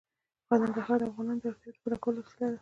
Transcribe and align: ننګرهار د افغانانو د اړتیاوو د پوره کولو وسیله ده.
ننګرهار 0.61 0.99
د 1.01 1.03
افغانانو 1.11 1.41
د 1.41 1.45
اړتیاوو 1.51 1.75
د 1.75 1.81
پوره 1.83 1.97
کولو 2.03 2.19
وسیله 2.25 2.49
ده. 2.53 2.57